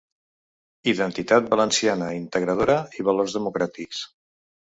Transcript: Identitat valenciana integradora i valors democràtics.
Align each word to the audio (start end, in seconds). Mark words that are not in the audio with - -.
Identitat 0.93 1.51
valenciana 1.51 2.09
integradora 2.21 2.77
i 3.01 3.07
valors 3.11 3.39
democràtics. 3.39 4.01